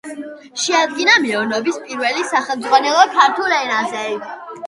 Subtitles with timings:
[0.61, 4.01] შეადგინა მეანობის პირველი სახელმძღვანელო ქართულ ენაზე.